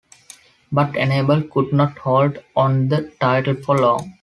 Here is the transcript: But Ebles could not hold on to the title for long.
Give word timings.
But 0.71 0.97
Ebles 0.97 1.43
could 1.51 1.71
not 1.73 1.95
hold 1.99 2.43
on 2.55 2.89
to 2.89 2.95
the 3.01 3.11
title 3.19 3.53
for 3.53 3.77
long. 3.77 4.15